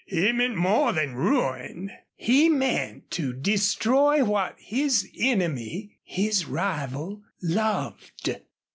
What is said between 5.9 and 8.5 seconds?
his rival loved.